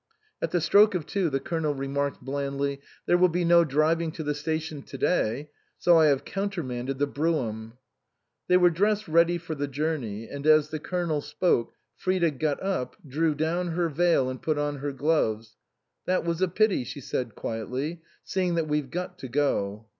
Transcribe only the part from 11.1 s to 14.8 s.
spoke Frida got up, drew down her veil and put on